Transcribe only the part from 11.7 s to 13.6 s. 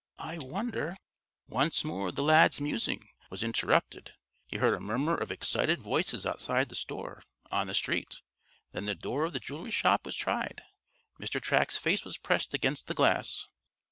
face was pressed against the glass.